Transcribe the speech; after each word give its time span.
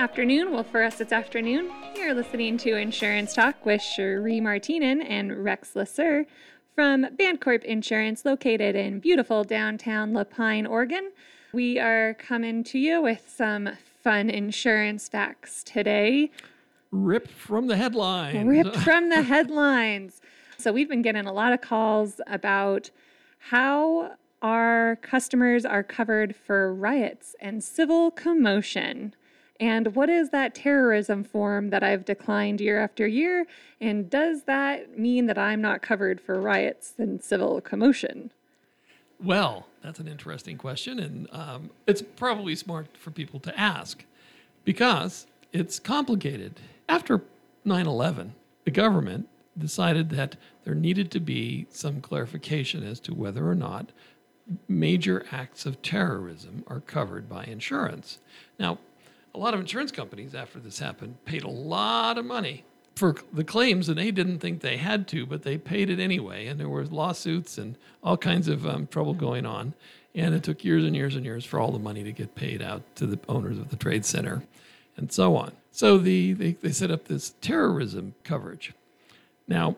Afternoon. 0.00 0.50
Well, 0.50 0.64
for 0.64 0.82
us, 0.82 0.98
it's 1.02 1.12
afternoon. 1.12 1.70
You're 1.94 2.14
listening 2.14 2.56
to 2.58 2.74
Insurance 2.74 3.34
Talk 3.34 3.66
with 3.66 3.82
Cherie 3.82 4.40
Martinen 4.40 5.02
and 5.02 5.44
Rex 5.44 5.76
Lasser 5.76 6.24
from 6.74 7.04
Bancorp 7.18 7.64
Insurance, 7.64 8.24
located 8.24 8.74
in 8.74 9.00
beautiful 9.00 9.44
downtown 9.44 10.14
La 10.14 10.24
Pine, 10.24 10.64
Oregon. 10.64 11.10
We 11.52 11.78
are 11.78 12.14
coming 12.14 12.64
to 12.64 12.78
you 12.78 13.02
with 13.02 13.28
some 13.28 13.68
fun 14.02 14.30
insurance 14.30 15.06
facts 15.06 15.62
today. 15.62 16.30
Ripped 16.90 17.30
from 17.30 17.66
the 17.66 17.76
headlines. 17.76 18.48
Ripped 18.48 18.76
from 18.82 19.10
the 19.10 19.20
headlines. 19.20 20.22
So, 20.56 20.72
we've 20.72 20.88
been 20.88 21.02
getting 21.02 21.26
a 21.26 21.32
lot 21.34 21.52
of 21.52 21.60
calls 21.60 22.22
about 22.26 22.88
how 23.50 24.12
our 24.40 24.96
customers 25.02 25.66
are 25.66 25.82
covered 25.82 26.34
for 26.34 26.74
riots 26.74 27.36
and 27.38 27.62
civil 27.62 28.10
commotion. 28.10 29.14
And 29.60 29.94
what 29.94 30.08
is 30.08 30.30
that 30.30 30.54
terrorism 30.54 31.22
form 31.22 31.68
that 31.68 31.82
I've 31.82 32.06
declined 32.06 32.62
year 32.62 32.80
after 32.80 33.06
year? 33.06 33.46
And 33.78 34.08
does 34.08 34.44
that 34.44 34.98
mean 34.98 35.26
that 35.26 35.36
I'm 35.36 35.60
not 35.60 35.82
covered 35.82 36.18
for 36.18 36.40
riots 36.40 36.94
and 36.96 37.22
civil 37.22 37.60
commotion? 37.60 38.32
Well, 39.22 39.66
that's 39.82 40.00
an 40.00 40.08
interesting 40.08 40.56
question. 40.56 40.98
And 40.98 41.28
um, 41.30 41.70
it's 41.86 42.00
probably 42.00 42.56
smart 42.56 42.96
for 42.96 43.10
people 43.10 43.38
to 43.40 43.60
ask 43.60 44.02
because 44.64 45.26
it's 45.52 45.78
complicated. 45.78 46.58
After 46.88 47.22
9 47.66 47.86
11, 47.86 48.34
the 48.64 48.70
government 48.70 49.28
decided 49.58 50.08
that 50.10 50.36
there 50.64 50.74
needed 50.74 51.10
to 51.10 51.20
be 51.20 51.66
some 51.70 52.00
clarification 52.00 52.82
as 52.82 52.98
to 53.00 53.14
whether 53.14 53.46
or 53.46 53.54
not 53.54 53.90
major 54.68 55.26
acts 55.30 55.66
of 55.66 55.82
terrorism 55.82 56.64
are 56.66 56.80
covered 56.80 57.28
by 57.28 57.44
insurance. 57.44 58.18
Now, 58.58 58.78
a 59.34 59.38
lot 59.38 59.54
of 59.54 59.60
insurance 59.60 59.92
companies, 59.92 60.34
after 60.34 60.58
this 60.58 60.78
happened, 60.78 61.24
paid 61.24 61.42
a 61.44 61.50
lot 61.50 62.18
of 62.18 62.24
money 62.24 62.64
for 62.96 63.16
the 63.32 63.44
claims, 63.44 63.88
and 63.88 63.98
they 63.98 64.10
didn't 64.10 64.40
think 64.40 64.60
they 64.60 64.76
had 64.76 65.08
to, 65.08 65.24
but 65.24 65.42
they 65.42 65.56
paid 65.56 65.88
it 65.88 65.98
anyway. 65.98 66.46
And 66.46 66.58
there 66.58 66.68
were 66.68 66.84
lawsuits 66.84 67.56
and 67.56 67.78
all 68.02 68.16
kinds 68.16 68.48
of 68.48 68.66
um, 68.66 68.86
trouble 68.88 69.14
going 69.14 69.46
on. 69.46 69.74
And 70.14 70.34
it 70.34 70.42
took 70.42 70.64
years 70.64 70.84
and 70.84 70.94
years 70.96 71.14
and 71.14 71.24
years 71.24 71.44
for 71.44 71.60
all 71.60 71.70
the 71.70 71.78
money 71.78 72.02
to 72.02 72.12
get 72.12 72.34
paid 72.34 72.60
out 72.60 72.82
to 72.96 73.06
the 73.06 73.18
owners 73.28 73.58
of 73.58 73.70
the 73.70 73.76
trade 73.76 74.04
center 74.04 74.42
and 74.96 75.10
so 75.12 75.36
on. 75.36 75.52
So 75.70 75.98
the, 75.98 76.32
they, 76.32 76.52
they 76.52 76.72
set 76.72 76.90
up 76.90 77.06
this 77.06 77.34
terrorism 77.40 78.14
coverage. 78.24 78.74
Now, 79.46 79.76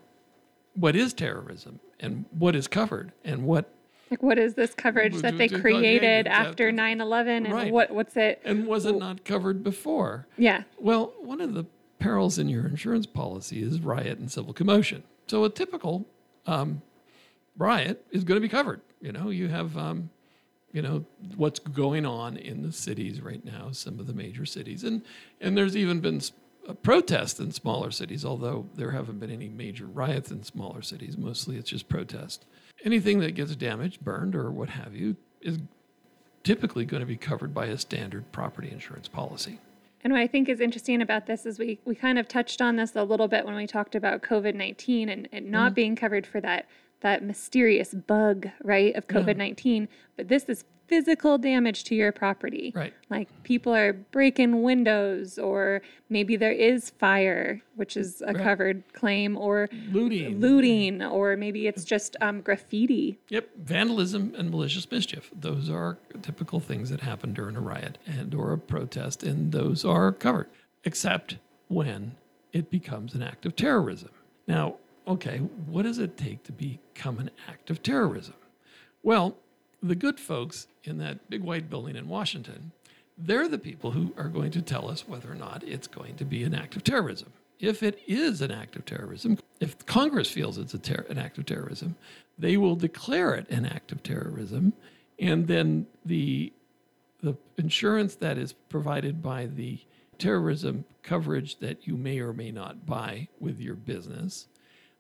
what 0.74 0.96
is 0.96 1.12
terrorism 1.12 1.80
and 2.00 2.24
what 2.30 2.56
is 2.56 2.66
covered 2.66 3.12
and 3.24 3.44
what 3.44 3.70
like, 4.12 4.22
what 4.22 4.38
is 4.38 4.54
this 4.54 4.74
coverage 4.74 5.16
that 5.22 5.38
they 5.38 5.48
created 5.62 6.26
after 6.26 6.70
9 6.70 7.00
11? 7.00 7.46
And 7.46 7.54
Right. 7.54 7.72
what, 7.72 7.90
what's 7.90 8.16
it? 8.16 8.40
and 8.44 8.66
was 8.66 8.84
it 8.86 8.96
not 8.96 9.24
covered 9.24 9.64
before? 9.64 10.26
Yeah. 10.36 10.64
Well, 10.78 11.14
one 11.20 11.40
of 11.40 11.54
the 11.54 11.64
perils 11.98 12.38
in 12.38 12.48
your 12.48 12.66
insurance 12.66 13.06
policy 13.06 13.62
is 13.62 13.80
riot 13.80 14.18
and 14.18 14.30
civil 14.30 14.52
commotion. 14.52 15.02
So 15.28 15.44
a 15.44 15.50
typical 15.50 16.06
um, 16.46 16.82
riot 17.56 18.04
is 18.10 18.22
going 18.24 18.36
to 18.36 18.40
be 18.40 18.48
covered. 18.50 18.80
You 19.00 19.12
know, 19.12 19.30
you 19.30 19.48
have, 19.48 19.76
um, 19.78 20.10
you 20.72 20.82
know, 20.82 21.04
what's 21.36 21.58
going 21.58 22.04
on 22.04 22.36
in 22.36 22.62
the 22.62 22.72
cities 22.72 23.20
right 23.22 23.42
now, 23.44 23.70
some 23.72 23.98
of 23.98 24.06
the 24.06 24.12
major 24.14 24.44
cities, 24.44 24.84
and 24.84 25.02
and 25.40 25.56
there's 25.56 25.76
even 25.76 26.00
been 26.00 26.20
protest 26.82 27.40
in 27.40 27.52
smaller 27.52 27.90
cities, 27.90 28.24
although 28.24 28.66
there 28.74 28.92
haven't 28.92 29.18
been 29.18 29.30
any 29.30 29.48
major 29.48 29.86
riots 29.86 30.30
in 30.30 30.42
smaller 30.44 30.82
cities. 30.82 31.16
Mostly, 31.16 31.56
it's 31.56 31.70
just 31.70 31.88
protest. 31.88 32.44
Anything 32.84 33.20
that 33.20 33.34
gets 33.34 33.54
damaged, 33.56 34.00
burned, 34.00 34.34
or 34.34 34.50
what 34.50 34.70
have 34.70 34.94
you, 34.94 35.16
is 35.40 35.58
typically 36.44 36.84
going 36.84 37.00
to 37.00 37.06
be 37.06 37.16
covered 37.16 37.52
by 37.54 37.66
a 37.66 37.78
standard 37.78 38.30
property 38.32 38.70
insurance 38.70 39.08
policy. 39.08 39.58
And 40.04 40.12
what 40.12 40.20
I 40.20 40.26
think 40.26 40.48
is 40.48 40.60
interesting 40.60 41.00
about 41.00 41.26
this 41.26 41.46
is 41.46 41.58
we, 41.60 41.78
we 41.84 41.94
kind 41.94 42.18
of 42.18 42.26
touched 42.26 42.60
on 42.60 42.74
this 42.74 42.96
a 42.96 43.04
little 43.04 43.28
bit 43.28 43.44
when 43.46 43.54
we 43.54 43.68
talked 43.68 43.94
about 43.94 44.22
COVID 44.22 44.54
19 44.54 45.08
and, 45.08 45.28
and 45.30 45.50
not 45.50 45.66
Mm-hmm. 45.66 45.74
being 45.74 45.96
covered 45.96 46.26
for 46.26 46.40
that, 46.40 46.66
that 47.02 47.22
mysterious 47.22 47.94
bug, 47.94 48.48
right, 48.64 48.94
of 48.96 49.06
COVID 49.06 49.36
19. 49.36 49.88
But 50.16 50.28
this 50.28 50.44
is 50.44 50.64
physical 50.88 51.38
damage 51.38 51.84
to 51.84 51.94
your 51.94 52.12
property. 52.12 52.70
Right. 52.74 52.92
Like 53.08 53.28
people 53.44 53.74
are 53.74 53.92
breaking 53.92 54.62
windows, 54.62 55.38
or 55.38 55.80
maybe 56.10 56.36
there 56.36 56.52
is 56.52 56.90
fire, 56.90 57.62
which 57.76 57.96
is 57.96 58.22
a 58.26 58.34
covered 58.34 58.82
claim, 58.92 59.36
or 59.38 59.68
Looting. 59.90 60.38
looting, 60.40 61.02
or 61.02 61.36
maybe 61.36 61.66
it's 61.66 61.84
just 61.84 62.16
um, 62.20 62.40
graffiti. 62.42 63.18
Yep, 63.30 63.48
vandalism 63.56 64.34
and 64.36 64.50
malicious 64.50 64.90
mischief. 64.90 65.30
Those 65.34 65.70
are 65.70 65.98
typical 66.20 66.60
things 66.60 66.90
that 66.90 67.00
happen 67.00 67.32
during 67.32 67.56
a 67.56 67.60
riot 67.60 67.96
and 68.06 68.34
or 68.34 68.52
a 68.52 68.58
protest, 68.58 69.22
and 69.22 69.50
those 69.52 69.84
are 69.84 70.12
covered, 70.12 70.48
except 70.84 71.38
when 71.68 72.16
it 72.52 72.70
becomes 72.70 73.14
an 73.14 73.22
act 73.22 73.46
of 73.46 73.56
terrorism. 73.56 74.10
Now, 74.46 74.76
okay, 75.06 75.38
what 75.38 75.82
does 75.82 75.98
it 75.98 76.16
take 76.16 76.42
to 76.44 76.52
become 76.52 77.18
an 77.18 77.30
act 77.48 77.70
of 77.70 77.82
terrorism? 77.82 78.34
Well, 79.02 79.36
the 79.82 79.94
good 79.94 80.20
folks 80.20 80.68
in 80.84 80.98
that 80.98 81.28
big 81.28 81.42
white 81.42 81.68
building 81.68 81.96
in 81.96 82.08
Washington, 82.08 82.72
they're 83.18 83.48
the 83.48 83.58
people 83.58 83.90
who 83.90 84.12
are 84.16 84.28
going 84.28 84.50
to 84.52 84.62
tell 84.62 84.88
us 84.88 85.06
whether 85.08 85.30
or 85.30 85.34
not 85.34 85.64
it's 85.64 85.86
going 85.86 86.16
to 86.16 86.24
be 86.24 86.44
an 86.44 86.54
act 86.54 86.76
of 86.76 86.84
terrorism. 86.84 87.32
If 87.58 87.82
it 87.82 88.00
is 88.06 88.40
an 88.40 88.50
act 88.50 88.76
of 88.76 88.84
terrorism, 88.84 89.38
if 89.60 89.84
Congress 89.86 90.30
feels 90.30 90.58
it's 90.58 90.74
a 90.74 90.78
ter- 90.78 91.06
an 91.08 91.18
act 91.18 91.38
of 91.38 91.46
terrorism, 91.46 91.96
they 92.38 92.56
will 92.56 92.74
declare 92.74 93.34
it 93.34 93.48
an 93.50 93.66
act 93.66 93.92
of 93.92 94.02
terrorism, 94.02 94.72
and 95.18 95.46
then 95.46 95.86
the 96.04 96.52
the 97.20 97.36
insurance 97.56 98.16
that 98.16 98.36
is 98.36 98.52
provided 98.52 99.22
by 99.22 99.46
the 99.46 99.78
terrorism 100.18 100.84
coverage 101.04 101.60
that 101.60 101.86
you 101.86 101.96
may 101.96 102.18
or 102.18 102.32
may 102.32 102.50
not 102.50 102.84
buy 102.84 103.28
with 103.38 103.60
your 103.60 103.76
business 103.76 104.48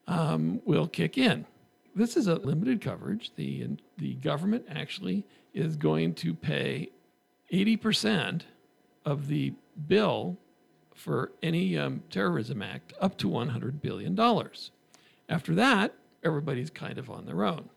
um, 0.06 0.60
will 0.64 0.86
kick 0.86 1.18
in. 1.18 1.46
This 1.94 2.16
is 2.16 2.26
a 2.26 2.36
limited 2.36 2.80
coverage. 2.80 3.32
The, 3.36 3.68
the 3.98 4.14
government 4.14 4.66
actually 4.68 5.26
is 5.52 5.76
going 5.76 6.14
to 6.14 6.34
pay 6.34 6.90
80% 7.52 8.42
of 9.04 9.28
the 9.28 9.52
bill 9.88 10.38
for 10.94 11.32
any 11.42 11.76
um, 11.76 12.02
terrorism 12.10 12.62
act 12.62 12.92
up 13.00 13.18
to 13.18 13.28
$100 13.28 13.80
billion. 13.82 14.18
After 15.28 15.54
that, 15.54 15.94
everybody's 16.24 16.70
kind 16.70 16.98
of 16.98 17.10
on 17.10 17.26
their 17.26 17.44
own. 17.44 17.68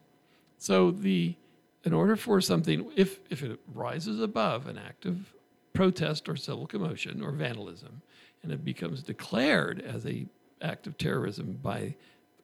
So 0.58 0.92
the 0.92 1.36
in 1.84 1.94
order 1.94 2.16
for 2.16 2.42
something, 2.42 2.92
if 2.96 3.20
if 3.30 3.44
it 3.44 3.60
rises 3.74 4.20
above 4.20 4.68
an 4.68 4.78
act 4.78 5.06
of 5.06 5.34
protest 5.74 6.28
or 6.28 6.36
civil 6.36 6.66
commotion 6.66 7.22
or 7.22 7.32
vandalism, 7.32 8.02
and 8.42 8.52
it 8.52 8.66
becomes 8.66 9.04
declared 9.04 9.82
as 9.82 10.06
a 10.06 10.26
act 10.62 10.88
of 10.88 10.98
terrorism 10.98 11.60
by 11.62 11.96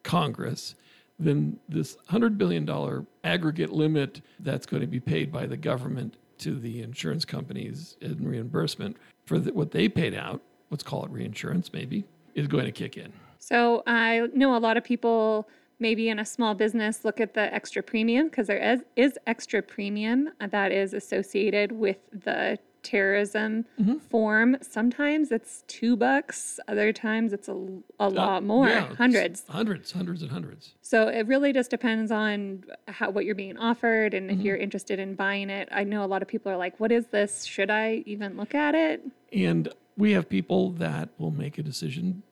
Congress, 0.03 0.75
then 1.19 1.59
this 1.69 1.97
hundred 2.07 2.37
billion 2.37 2.65
dollar 2.65 3.05
aggregate 3.23 3.71
limit 3.71 4.21
that's 4.39 4.65
going 4.65 4.81
to 4.81 4.87
be 4.87 4.99
paid 4.99 5.31
by 5.31 5.45
the 5.45 5.57
government 5.57 6.17
to 6.39 6.59
the 6.59 6.81
insurance 6.81 7.23
companies 7.23 7.97
in 8.01 8.27
reimbursement 8.27 8.97
for 9.25 9.39
the, 9.39 9.53
what 9.53 9.71
they 9.71 9.87
paid 9.87 10.15
out, 10.15 10.41
let's 10.71 10.83
call 10.83 11.05
it 11.05 11.11
reinsurance 11.11 11.71
maybe, 11.71 12.03
is 12.33 12.47
going 12.47 12.65
to 12.65 12.71
kick 12.71 12.97
in. 12.97 13.13
So 13.37 13.83
I 13.85 14.27
know 14.33 14.55
a 14.55 14.59
lot 14.59 14.77
of 14.77 14.83
people, 14.83 15.47
maybe 15.79 16.09
in 16.09 16.19
a 16.19 16.25
small 16.25 16.55
business, 16.55 17.05
look 17.05 17.19
at 17.19 17.33
the 17.33 17.53
extra 17.53 17.83
premium 17.83 18.27
because 18.27 18.47
there 18.47 18.57
is, 18.57 18.81
is 18.95 19.19
extra 19.27 19.61
premium 19.61 20.29
that 20.39 20.71
is 20.71 20.93
associated 20.93 21.71
with 21.71 21.97
the 22.11 22.57
terrorism 22.83 23.65
Mm-hmm. 23.79 23.97
form. 23.97 24.57
Sometimes 24.61 25.31
it's 25.31 25.63
two 25.67 25.95
bucks, 25.95 26.59
other 26.67 26.91
times 26.93 27.33
it's 27.33 27.47
a, 27.47 27.65
a 27.99 28.09
lot 28.09 28.43
more, 28.43 28.67
Uh, 28.67 28.69
Yeah, 28.69 28.95
hundreds. 28.95 29.43
hundreds, 29.47 29.91
hundreds, 29.91 30.21
and 30.21 30.31
hundreds. 30.31 30.73
So 30.81 31.07
it 31.07 31.25
really 31.27 31.53
just 31.53 31.69
depends 31.69 32.11
on 32.11 32.63
how 32.87 33.09
what 33.11 33.25
you're 33.25 33.35
being 33.35 33.57
offered 33.57 34.13
and 34.13 34.29
Mm-hmm. 34.29 34.39
if 34.39 34.45
you're 34.45 34.57
interested 34.57 34.99
in 34.99 35.15
buying 35.15 35.49
it. 35.49 35.69
I 35.71 35.83
know 35.83 36.03
a 36.03 36.07
lot 36.07 36.21
of 36.21 36.27
people 36.27 36.51
are 36.51 36.57
like, 36.57 36.79
"What 36.79 36.91
is 36.91 37.07
this? 37.07 37.43
Should 37.45 37.69
I 37.69 38.03
even 38.05 38.37
look 38.37 38.53
at 38.55 38.75
it?" 38.75 39.01
And 39.33 39.69
we 39.97 40.11
have 40.13 40.27
people 40.29 40.71
that 40.73 41.09
will 41.17 41.31
make 41.31 41.57
a 41.57 41.63
decision 41.63 42.23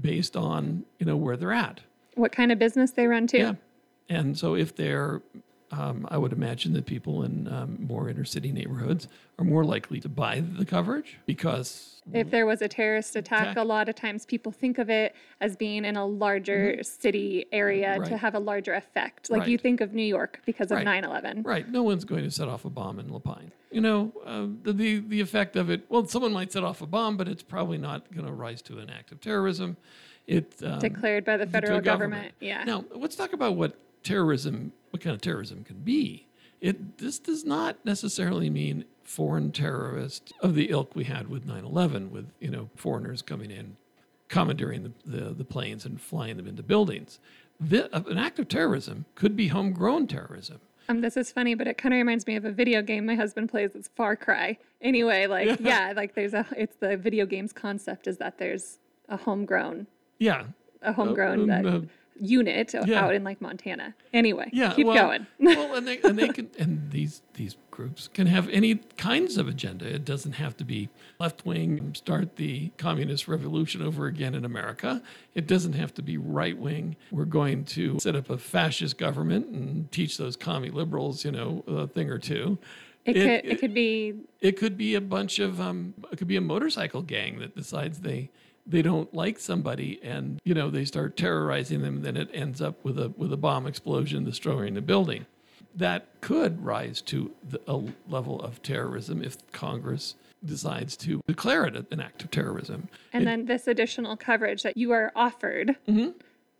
based 0.00 0.36
on 0.36 0.84
you 0.98 1.06
know 1.06 1.16
where 1.16 1.36
they're 1.36 1.52
at. 1.52 1.80
What 2.14 2.32
kind 2.32 2.52
of 2.52 2.58
business 2.58 2.92
they 2.92 3.06
run 3.06 3.26
too? 3.26 3.38
Yeah, 3.38 3.52
and 4.08 4.36
so 4.38 4.54
if 4.54 4.74
they're, 4.76 5.22
um, 5.72 6.06
I 6.10 6.18
would 6.18 6.32
imagine 6.32 6.72
that 6.72 6.86
people 6.86 7.22
in 7.22 7.46
um, 7.48 7.78
more 7.86 8.08
inner 8.08 8.24
city 8.24 8.50
neighborhoods 8.50 9.06
are 9.38 9.44
more 9.44 9.64
likely 9.64 10.00
to 10.00 10.08
buy 10.08 10.40
the 10.40 10.64
coverage 10.64 11.18
because 11.26 12.02
If 12.12 12.30
there 12.30 12.44
was 12.44 12.60
a 12.60 12.68
terrorist 12.68 13.14
attack, 13.14 13.42
Attack. 13.42 13.56
a 13.56 13.62
lot 13.62 13.88
of 13.88 13.94
times 13.94 14.26
people 14.26 14.50
think 14.50 14.78
of 14.78 14.90
it 14.90 15.14
as 15.40 15.54
being 15.56 15.84
in 15.84 15.96
a 15.96 16.04
larger 16.04 16.82
city 16.82 17.46
area 17.52 17.94
to 17.94 18.00
Mm-hmm. 18.00 18.14
Have 18.16 18.34
a 18.34 18.40
larger 18.40 18.74
effect. 18.74 19.30
Like 19.30 19.46
you 19.46 19.56
think 19.56 19.80
of 19.80 19.94
New 19.94 20.02
York 20.02 20.40
because 20.44 20.70
of 20.72 20.76
Right. 20.76 20.84
9 20.84 21.04
11. 21.04 21.42
right, 21.44 21.68
no 21.68 21.82
one's 21.82 22.04
going 22.04 22.24
to 22.24 22.30
set 22.30 22.48
off 22.48 22.64
a 22.64 22.70
bomb 22.70 22.98
in 22.98 23.08
La 23.08 23.18
Pine. 23.20 23.52
You 23.70 23.80
know, 23.80 24.12
uh, 24.26 24.46
the, 24.64 24.72
the 24.72 24.98
the 24.98 25.20
effect 25.20 25.54
of 25.54 25.70
it. 25.70 25.84
Well, 25.88 26.04
someone 26.06 26.32
might 26.32 26.50
set 26.50 26.64
off 26.64 26.82
a 26.82 26.86
bomb, 26.86 27.16
but 27.16 27.28
it's 27.28 27.44
probably 27.44 27.78
not 27.78 28.12
going 28.12 28.26
to 28.26 28.32
rise 28.32 28.60
to 28.62 28.78
an 28.78 28.90
act 28.90 29.12
of 29.12 29.20
terrorism. 29.20 29.76
It 30.26 30.52
um, 30.64 30.80
Declared 30.80 31.24
by 31.24 31.36
the 31.36 31.46
federal 31.46 31.78
a 31.78 31.82
government. 31.82 32.34
Yeah. 32.40 32.64
Now, 32.64 32.84
let's 32.94 33.14
talk 33.14 33.32
about 33.32 33.54
what 33.56 33.76
terrorism, 34.02 34.72
what 34.90 35.02
kind 35.02 35.14
of 35.14 35.20
terrorism 35.20 35.64
can 35.64 35.78
be. 35.78 36.26
It 36.60 36.98
this 36.98 37.18
does 37.18 37.44
not 37.44 37.78
necessarily 37.84 38.50
mean 38.50 38.84
foreign 39.02 39.50
terrorists 39.50 40.32
of 40.40 40.54
the 40.54 40.70
ilk 40.70 40.94
we 40.94 41.04
had 41.04 41.28
with 41.28 41.46
9/11, 41.46 42.10
with 42.10 42.30
you 42.38 42.50
know 42.50 42.68
foreigners 42.76 43.22
coming 43.22 43.50
in, 43.50 43.76
commandeering 44.28 44.82
the, 44.82 44.92
the, 45.18 45.30
the 45.34 45.44
planes 45.44 45.84
and 45.84 46.00
flying 46.00 46.36
them 46.36 46.46
into 46.46 46.62
buildings. 46.62 47.18
The, 47.58 47.94
an 47.94 48.16
act 48.16 48.38
of 48.38 48.48
terrorism 48.48 49.04
could 49.14 49.36
be 49.36 49.48
homegrown 49.48 50.06
terrorism. 50.06 50.60
Um, 50.88 51.02
this 51.02 51.16
is 51.16 51.30
funny, 51.30 51.54
but 51.54 51.68
it 51.68 51.78
kind 51.78 51.94
of 51.94 51.98
reminds 51.98 52.26
me 52.26 52.36
of 52.36 52.44
a 52.44 52.50
video 52.50 52.82
game 52.82 53.06
my 53.06 53.14
husband 53.14 53.48
plays. 53.48 53.74
It's 53.74 53.88
Far 53.94 54.16
Cry. 54.16 54.58
Anyway, 54.80 55.26
like 55.26 55.46
yeah. 55.46 55.56
yeah, 55.60 55.92
like 55.94 56.14
there's 56.14 56.34
a. 56.34 56.44
It's 56.56 56.76
the 56.76 56.96
video 56.96 57.26
game's 57.26 57.52
concept 57.52 58.06
is 58.06 58.16
that 58.18 58.38
there's 58.38 58.78
a 59.08 59.16
homegrown. 59.16 59.86
Yeah. 60.18 60.44
A 60.82 60.92
homegrown. 60.92 61.50
Uh, 61.50 61.62
uh, 61.64 61.80
unit 62.20 62.74
yeah. 62.74 63.04
out 63.04 63.14
in 63.14 63.24
like 63.24 63.40
Montana. 63.40 63.94
Anyway, 64.12 64.50
yeah, 64.52 64.72
keep 64.74 64.86
well, 64.86 64.96
going. 64.96 65.26
well, 65.38 65.74
and 65.74 65.86
they 65.86 65.98
and 66.02 66.18
they 66.18 66.28
can 66.28 66.50
and 66.58 66.90
these 66.90 67.22
these 67.34 67.56
groups 67.70 68.08
can 68.08 68.26
have 68.26 68.48
any 68.50 68.76
kinds 68.96 69.36
of 69.38 69.48
agenda. 69.48 69.86
It 69.86 70.04
doesn't 70.04 70.32
have 70.32 70.56
to 70.58 70.64
be 70.64 70.88
left 71.18 71.46
wing, 71.46 71.94
start 71.94 72.36
the 72.36 72.70
communist 72.76 73.26
revolution 73.26 73.82
over 73.82 74.06
again 74.06 74.34
in 74.34 74.44
America. 74.44 75.02
It 75.34 75.46
doesn't 75.46 75.72
have 75.72 75.94
to 75.94 76.02
be 76.02 76.18
right 76.18 76.56
wing. 76.56 76.96
We're 77.10 77.24
going 77.24 77.64
to 77.66 77.98
set 77.98 78.14
up 78.16 78.28
a 78.30 78.38
fascist 78.38 78.98
government 78.98 79.46
and 79.46 79.90
teach 79.90 80.18
those 80.18 80.36
commie 80.36 80.70
liberals, 80.70 81.24
you 81.24 81.32
know, 81.32 81.64
a 81.66 81.86
thing 81.86 82.10
or 82.10 82.18
two. 82.18 82.58
It, 83.06 83.16
it, 83.16 83.20
could, 83.20 83.30
it, 83.30 83.52
it 83.52 83.60
could 83.60 83.74
be. 83.74 84.14
It 84.40 84.58
could 84.58 84.76
be 84.76 84.94
a 84.94 85.00
bunch 85.00 85.38
of. 85.38 85.60
Um, 85.60 85.94
it 86.12 86.16
could 86.16 86.28
be 86.28 86.36
a 86.36 86.42
motorcycle 86.42 87.02
gang 87.02 87.38
that 87.38 87.56
decides 87.56 88.00
they 88.00 88.30
they 88.70 88.82
don't 88.82 89.12
like 89.12 89.38
somebody 89.38 90.00
and 90.02 90.40
you 90.44 90.54
know 90.54 90.70
they 90.70 90.84
start 90.84 91.16
terrorizing 91.16 91.82
them 91.82 92.02
then 92.02 92.16
it 92.16 92.30
ends 92.32 92.62
up 92.62 92.82
with 92.84 92.98
a 92.98 93.08
with 93.16 93.32
a 93.32 93.36
bomb 93.36 93.66
explosion 93.66 94.24
destroying 94.24 94.74
the 94.74 94.80
building. 94.80 95.26
That 95.74 96.08
could 96.20 96.64
rise 96.64 97.00
to 97.02 97.30
the, 97.48 97.60
a 97.68 97.80
level 98.08 98.40
of 98.40 98.62
terrorism 98.62 99.22
if 99.22 99.36
congress 99.52 100.14
decides 100.44 100.96
to 100.96 101.20
declare 101.26 101.64
it 101.66 101.86
an 101.92 102.00
act 102.00 102.22
of 102.22 102.30
terrorism. 102.30 102.88
And 103.12 103.22
it, 103.22 103.26
then 103.26 103.44
this 103.44 103.68
additional 103.68 104.16
coverage 104.16 104.62
that 104.62 104.76
you 104.76 104.90
are 104.92 105.12
offered 105.14 105.76
mm-hmm. 105.86 106.10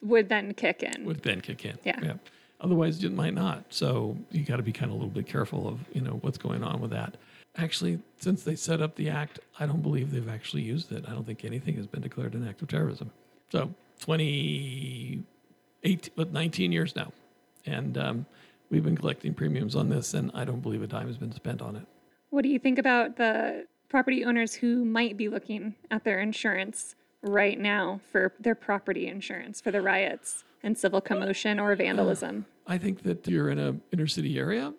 would 0.03 0.29
then 0.29 0.55
kick 0.55 0.83
in. 0.83 1.05
Would 1.07 1.23
then 1.23 1.41
kick 1.41 1.65
in 1.65 1.79
yeah, 1.85 1.99
yeah. 2.03 2.13
otherwise 2.61 3.03
it 3.03 3.13
might 3.13 3.35
not. 3.35 3.65
So 3.71 4.17
you 4.31 4.45
got 4.45 4.57
to 4.57 4.63
be 4.63 4.73
kind 4.73 4.91
of 4.91 4.93
a 4.93 4.95
little 4.95 5.11
bit 5.11 5.27
careful 5.27 5.67
of 5.69 5.81
you 5.93 6.01
know 6.03 6.19
what's 6.23 6.39
going 6.39 6.63
on 6.63 6.81
with 6.81 6.91
that 6.91 7.17
actually, 7.57 8.01
since 8.19 8.43
they 8.43 8.57
set 8.57 8.81
up 8.81 8.97
the 8.97 9.09
act, 9.09 9.41
I 9.59 9.67
don't 9.67 9.83
believe 9.83 10.11
they've 10.11 10.29
actually 10.29 10.63
used 10.63 10.93
it. 10.93 11.05
I 11.09 11.13
don't 11.13 11.27
think 11.27 11.45
anything 11.45 11.77
has 11.77 11.87
been 11.87 12.03
declared 12.03 12.35
an 12.35 12.47
act 12.47 12.63
of 12.63 12.69
terrorism. 12.69 13.11
So 13.51 13.73
28, 14.01 16.33
19 16.33 16.73
years 16.73 16.97
now. 16.97 17.13
And 17.67 17.99
um, 17.99 18.27
we've 18.71 18.85
been 18.85 18.97
collecting 18.97 19.35
premiums 19.35 19.77
on 19.77 19.89
this, 19.89 20.15
and 20.15 20.31
I 20.35 20.45
don't 20.45 20.61
believe 20.61 20.83
a 20.83 20.87
dime 20.87 21.09
has 21.09 21.19
been 21.19 21.33
spent 21.33 21.61
on 21.61 21.77
it. 21.77 21.87
What 22.31 22.43
do 22.43 22.49
you 22.49 22.59
think 22.59 22.79
about 22.79 23.17
the 23.17 23.67
property 23.89 24.25
owners 24.25 24.55
who 24.55 24.85
might 24.85 25.17
be 25.17 25.29
looking 25.29 25.75
at 25.91 26.05
their 26.05 26.21
insurance 26.21 26.95
right 27.23 27.59
now 27.59 28.01
for 28.11 28.33
their 28.41 28.55
property 28.55 29.09
insurance 29.09 29.61
for 29.61 29.71
the 29.71 29.83
riots 29.83 30.45
and 30.63 30.79
civil 30.79 31.01
commotion 31.01 31.59
or 31.59 31.75
vandalism? 31.75 32.47
I 32.67 32.79
think 32.79 33.03
that 33.03 33.27
you're 33.27 33.51
in 33.51 33.59
an 33.59 33.83
inner 33.93 34.07
city 34.07 34.39
area 34.39 34.73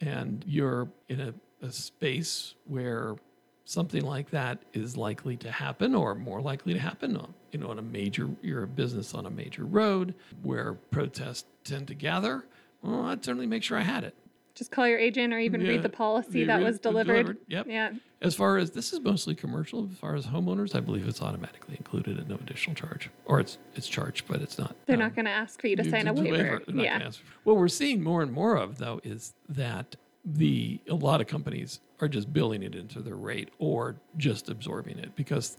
and 0.00 0.44
you're 0.46 0.88
in 1.08 1.20
a 1.20 1.34
a 1.64 1.72
space 1.72 2.54
where 2.66 3.16
something 3.64 4.04
like 4.04 4.30
that 4.30 4.58
is 4.74 4.96
likely 4.96 5.36
to 5.38 5.50
happen 5.50 5.94
or 5.94 6.14
more 6.14 6.40
likely 6.40 6.74
to 6.74 6.78
happen 6.78 7.16
on, 7.16 7.32
you 7.50 7.58
know, 7.58 7.70
on 7.70 7.78
a 7.78 7.82
major, 7.82 8.28
you're 8.42 8.64
a 8.64 8.68
business 8.68 9.14
on 9.14 9.24
a 9.26 9.30
major 9.30 9.64
road 9.64 10.14
where 10.42 10.74
protests 10.90 11.46
tend 11.64 11.88
to 11.88 11.94
gather, 11.94 12.44
well, 12.82 13.06
I'd 13.06 13.24
certainly 13.24 13.46
make 13.46 13.62
sure 13.62 13.78
I 13.78 13.82
had 13.82 14.04
it. 14.04 14.14
Just 14.54 14.70
call 14.70 14.86
your 14.86 14.98
agent 14.98 15.32
or 15.32 15.38
even 15.38 15.62
yeah, 15.62 15.70
read 15.70 15.82
the 15.82 15.88
policy 15.88 16.44
that 16.44 16.60
was 16.60 16.78
delivered. 16.78 17.12
delivered. 17.12 17.38
Yep. 17.48 17.66
Yeah. 17.68 17.90
As 18.22 18.36
far 18.36 18.56
as 18.56 18.70
this 18.70 18.92
is 18.92 19.00
mostly 19.00 19.34
commercial, 19.34 19.88
as 19.90 19.98
far 19.98 20.14
as 20.14 20.26
homeowners, 20.26 20.76
I 20.76 20.80
believe 20.80 21.08
it's 21.08 21.20
automatically 21.20 21.74
included 21.76 22.20
at 22.20 22.28
no 22.28 22.36
additional 22.36 22.76
charge, 22.76 23.10
or 23.24 23.40
it's 23.40 23.58
it's 23.74 23.88
charged, 23.88 24.28
but 24.28 24.40
it's 24.42 24.56
not. 24.56 24.76
They're 24.86 24.94
um, 24.94 25.00
not 25.00 25.16
going 25.16 25.24
to 25.24 25.32
ask 25.32 25.60
for 25.60 25.66
you 25.66 25.74
to 25.74 25.90
sign 25.90 26.06
a 26.06 26.12
waiver. 26.12 26.62
waiver. 26.68 26.82
Yeah. 26.82 27.10
What 27.42 27.56
we're 27.56 27.66
seeing 27.66 28.00
more 28.00 28.22
and 28.22 28.32
more 28.32 28.56
of, 28.56 28.78
though, 28.78 29.00
is 29.02 29.34
that 29.48 29.96
the 30.24 30.80
a 30.88 30.94
lot 30.94 31.20
of 31.20 31.26
companies 31.26 31.80
are 32.00 32.08
just 32.08 32.32
billing 32.32 32.62
it 32.62 32.74
into 32.74 33.00
their 33.00 33.16
rate 33.16 33.50
or 33.58 33.96
just 34.16 34.48
absorbing 34.48 34.98
it 34.98 35.14
because 35.16 35.56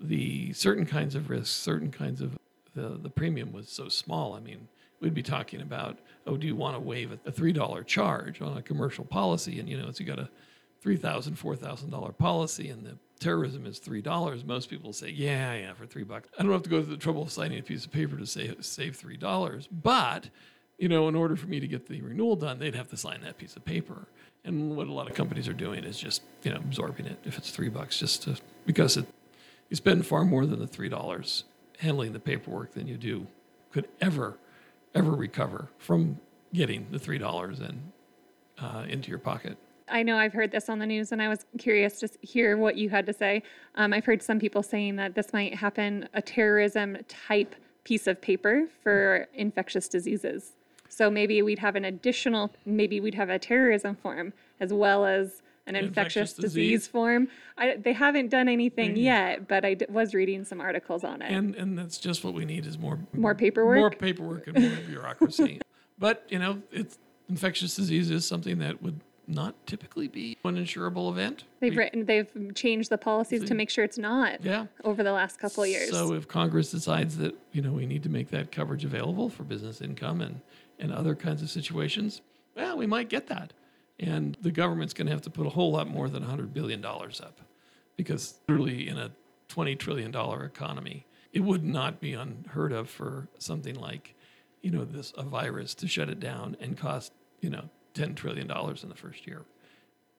the 0.00 0.52
certain 0.52 0.86
kinds 0.86 1.14
of 1.14 1.30
risks, 1.30 1.54
certain 1.54 1.90
kinds 1.90 2.20
of 2.20 2.36
the, 2.74 2.98
the 3.02 3.10
premium 3.10 3.52
was 3.52 3.68
so 3.68 3.88
small. 3.88 4.34
I 4.34 4.40
mean, 4.40 4.68
we'd 5.00 5.14
be 5.14 5.22
talking 5.22 5.60
about, 5.60 5.98
oh, 6.26 6.36
do 6.36 6.46
you 6.46 6.56
want 6.56 6.76
to 6.76 6.80
waive 6.80 7.18
a 7.26 7.32
three 7.32 7.52
dollar 7.52 7.82
charge 7.82 8.40
on 8.40 8.56
a 8.56 8.62
commercial 8.62 9.04
policy? 9.04 9.58
And 9.58 9.68
you 9.68 9.76
know, 9.78 9.88
it's 9.88 10.00
you 10.00 10.06
got 10.06 10.18
a 10.18 10.28
three 10.80 10.96
thousand, 10.96 11.36
four 11.36 11.56
thousand 11.56 11.90
dollar 11.90 12.12
policy, 12.12 12.68
and 12.70 12.84
the 12.84 12.98
terrorism 13.18 13.66
is 13.66 13.78
three 13.78 14.02
dollars. 14.02 14.44
Most 14.44 14.70
people 14.70 14.92
say, 14.92 15.10
yeah, 15.10 15.54
yeah, 15.54 15.74
for 15.74 15.86
three 15.86 16.04
bucks. 16.04 16.28
I 16.38 16.42
don't 16.42 16.52
have 16.52 16.62
to 16.62 16.70
go 16.70 16.82
through 16.82 16.94
the 16.94 17.00
trouble 17.00 17.22
of 17.22 17.32
signing 17.32 17.58
a 17.58 17.62
piece 17.62 17.84
of 17.84 17.92
paper 17.92 18.16
to 18.16 18.26
save 18.26 18.64
save 18.64 18.96
three 18.96 19.16
dollars, 19.16 19.68
but 19.70 20.28
you 20.78 20.88
know, 20.88 21.08
in 21.08 21.14
order 21.14 21.36
for 21.36 21.46
me 21.46 21.60
to 21.60 21.66
get 21.66 21.86
the 21.86 22.00
renewal 22.02 22.36
done, 22.36 22.58
they'd 22.58 22.74
have 22.74 22.88
to 22.88 22.96
sign 22.96 23.22
that 23.22 23.38
piece 23.38 23.56
of 23.56 23.64
paper. 23.64 24.08
And 24.44 24.76
what 24.76 24.86
a 24.86 24.92
lot 24.92 25.08
of 25.08 25.16
companies 25.16 25.48
are 25.48 25.54
doing 25.54 25.84
is 25.84 25.98
just, 25.98 26.22
you 26.42 26.52
know, 26.52 26.58
absorbing 26.58 27.06
it 27.06 27.18
if 27.24 27.38
it's 27.38 27.50
three 27.50 27.68
bucks, 27.68 27.98
just 27.98 28.22
to 28.24 28.36
because 28.64 28.96
it 28.96 29.06
you 29.68 29.76
spend 29.76 30.06
far 30.06 30.24
more 30.24 30.46
than 30.46 30.60
the 30.60 30.66
three 30.66 30.88
dollars 30.88 31.44
handling 31.78 32.12
the 32.12 32.20
paperwork 32.20 32.72
than 32.72 32.86
you 32.86 32.96
do 32.96 33.26
could 33.72 33.88
ever 34.00 34.38
ever 34.94 35.10
recover 35.10 35.68
from 35.78 36.20
getting 36.54 36.86
the 36.90 36.98
three 36.98 37.18
dollars 37.18 37.60
in 37.60 37.92
uh, 38.58 38.84
into 38.88 39.10
your 39.10 39.18
pocket. 39.18 39.56
I 39.88 40.02
know 40.02 40.16
I've 40.16 40.32
heard 40.32 40.50
this 40.50 40.68
on 40.68 40.80
the 40.80 40.86
news, 40.86 41.12
and 41.12 41.22
I 41.22 41.28
was 41.28 41.44
curious 41.58 42.00
to 42.00 42.08
hear 42.20 42.56
what 42.56 42.76
you 42.76 42.90
had 42.90 43.06
to 43.06 43.12
say. 43.12 43.42
Um, 43.76 43.92
I've 43.92 44.04
heard 44.04 44.20
some 44.20 44.40
people 44.40 44.62
saying 44.62 44.96
that 44.96 45.14
this 45.14 45.32
might 45.32 45.54
happen 45.54 46.08
a 46.12 46.20
terrorism 46.20 46.98
type 47.06 47.54
piece 47.84 48.08
of 48.08 48.20
paper 48.20 48.66
for 48.82 49.28
infectious 49.32 49.86
diseases. 49.88 50.55
So 50.88 51.10
maybe 51.10 51.42
we'd 51.42 51.58
have 51.58 51.76
an 51.76 51.84
additional, 51.84 52.52
maybe 52.64 53.00
we'd 53.00 53.14
have 53.14 53.30
a 53.30 53.38
terrorism 53.38 53.96
form 53.96 54.32
as 54.60 54.72
well 54.72 55.04
as 55.04 55.42
an 55.66 55.74
infectious, 55.74 56.30
infectious 56.30 56.32
disease. 56.34 56.80
disease. 56.80 56.86
form. 56.86 57.28
I, 57.58 57.76
they 57.76 57.92
haven't 57.92 58.28
done 58.28 58.48
anything 58.48 58.90
mm-hmm. 58.90 58.98
yet, 58.98 59.48
but 59.48 59.64
I 59.64 59.74
d- 59.74 59.86
was 59.88 60.14
reading 60.14 60.44
some 60.44 60.60
articles 60.60 61.04
on 61.04 61.22
it. 61.22 61.30
And 61.30 61.54
and 61.56 61.76
that's 61.76 61.98
just 61.98 62.24
what 62.24 62.34
we 62.34 62.44
need 62.44 62.66
is 62.66 62.78
more 62.78 63.00
more 63.12 63.34
paperwork, 63.34 63.78
more 63.78 63.90
paperwork, 63.90 64.46
and 64.46 64.58
more 64.58 64.76
bureaucracy. 64.88 65.60
But 65.98 66.26
you 66.28 66.38
know, 66.38 66.60
it's 66.70 66.98
infectious 67.26 67.74
disease 67.74 68.10
is 68.10 68.28
something 68.28 68.58
that 68.58 68.82
would 68.82 69.00
not 69.26 69.54
typically 69.66 70.08
be 70.08 70.36
an 70.44 70.56
insurable 70.56 71.10
event. 71.10 71.44
They've 71.60 71.72
we, 71.72 71.78
written, 71.78 72.04
they've 72.04 72.30
changed 72.54 72.90
the 72.90 72.98
policies 72.98 73.44
to 73.44 73.54
make 73.54 73.70
sure 73.70 73.82
it's 73.82 73.98
not. 73.98 74.44
Yeah. 74.44 74.66
Over 74.84 75.02
the 75.02 75.12
last 75.12 75.38
couple 75.38 75.62
of 75.62 75.68
years. 75.68 75.90
So 75.90 76.12
if 76.12 76.28
Congress 76.28 76.70
decides 76.70 77.16
that 77.16 77.34
you 77.52 77.62
know 77.62 77.72
we 77.72 77.86
need 77.86 78.02
to 78.02 78.08
make 78.08 78.28
that 78.30 78.52
coverage 78.52 78.84
available 78.84 79.28
for 79.28 79.42
business 79.42 79.80
income 79.80 80.20
and 80.20 80.40
and 80.78 80.92
other 80.92 81.14
kinds 81.14 81.42
of 81.42 81.50
situations, 81.50 82.22
well, 82.54 82.76
we 82.76 82.86
might 82.86 83.08
get 83.08 83.26
that. 83.28 83.52
And 83.98 84.36
the 84.40 84.50
government's 84.50 84.92
going 84.92 85.06
to 85.06 85.12
have 85.12 85.22
to 85.22 85.30
put 85.30 85.46
a 85.46 85.50
whole 85.50 85.72
lot 85.72 85.88
more 85.88 86.08
than 86.08 86.22
$100 86.22 86.52
billion 86.52 86.84
up 86.84 87.40
because 87.96 88.34
literally 88.48 88.88
in 88.88 88.98
a 88.98 89.10
$20 89.48 89.78
trillion 89.78 90.14
economy, 90.14 91.06
it 91.32 91.40
would 91.40 91.64
not 91.64 92.00
be 92.00 92.14
unheard 92.14 92.72
of 92.72 92.90
for 92.90 93.28
something 93.38 93.74
like, 93.74 94.14
you 94.62 94.70
know, 94.70 94.84
this 94.84 95.12
a 95.16 95.22
virus 95.22 95.74
to 95.76 95.88
shut 95.88 96.08
it 96.08 96.20
down 96.20 96.56
and 96.60 96.76
cost, 96.76 97.12
you 97.40 97.50
know, 97.50 97.68
$10 97.94 98.14
trillion 98.14 98.50
in 98.50 98.88
the 98.88 98.94
first 98.94 99.26
year. 99.26 99.42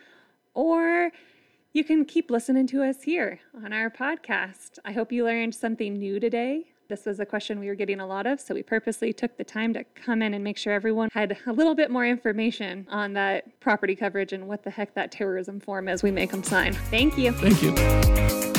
or 0.54 1.12
you 1.74 1.84
can 1.84 2.06
keep 2.06 2.30
listening 2.30 2.68
to 2.68 2.84
us 2.84 3.01
here 3.01 3.40
on 3.63 3.74
our 3.74 3.90
podcast. 3.90 4.78
I 4.86 4.92
hope 4.92 5.12
you 5.12 5.25
learned 5.25 5.56
something 5.56 5.98
new 5.98 6.20
today. 6.20 6.68
This 6.92 7.06
was 7.06 7.22
a 7.22 7.26
question 7.26 7.62
we 7.62 7.70
were 7.70 7.76
getting 7.76 8.02
a 8.02 8.06
lot 8.06 8.28
of, 8.28 8.42
so 8.42 8.54
we 8.54 8.64
purposely 8.64 9.14
took 9.14 9.38
the 9.38 9.46
time 9.46 9.74
to 9.76 9.86
come 9.96 10.22
in 10.22 10.34
and 10.34 10.44
make 10.44 10.58
sure 10.58 10.74
everyone 10.74 11.08
had 11.14 11.38
a 11.48 11.54
little 11.54 11.74
bit 11.74 11.90
more 11.90 12.06
information 12.06 12.86
on 12.90 13.14
that 13.14 13.62
property 13.62 13.96
coverage 13.96 14.34
and 14.34 14.46
what 14.46 14.64
the 14.64 14.72
heck 14.72 14.94
that 14.96 15.10
terrorism 15.10 15.62
form 15.62 15.88
is 15.88 16.04
we 16.04 16.12
make 16.12 16.32
them 16.32 16.44
sign. 16.44 16.74
Thank 16.74 17.18
you. 17.18 17.32
Thank 17.32 17.62
you. 17.62 18.50